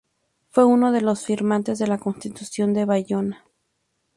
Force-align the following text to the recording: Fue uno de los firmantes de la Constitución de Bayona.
Fue 0.49 0.65
uno 0.65 0.91
de 0.91 1.01
los 1.01 1.23
firmantes 1.25 1.77
de 1.77 1.85
la 1.85 1.99
Constitución 1.99 2.73
de 2.73 2.85
Bayona. 2.85 3.45